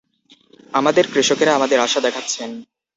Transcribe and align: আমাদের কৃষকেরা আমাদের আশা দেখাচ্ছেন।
আমাদের 0.73 1.05
কৃষকেরা 1.13 1.51
আমাদের 1.55 1.79
আশা 1.79 1.99
দেখাচ্ছেন। 2.01 2.49